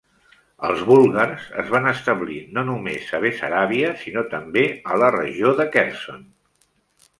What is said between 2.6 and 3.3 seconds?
només a